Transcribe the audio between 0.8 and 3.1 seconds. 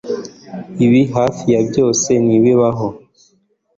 Ibi hafi ya byose ntibibaho